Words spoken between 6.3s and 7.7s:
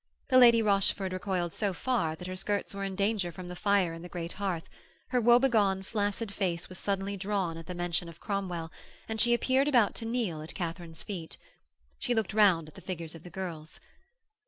face was suddenly drawn at